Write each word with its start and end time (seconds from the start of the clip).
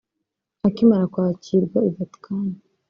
Akimara 0.67 1.05
kwakirwa 1.13 1.79
i 1.89 1.91
Vatican 1.95 2.47